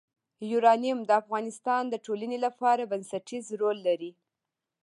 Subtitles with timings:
[0.51, 4.11] یورانیم د افغانستان د ټولنې لپاره بنسټيز رول لري.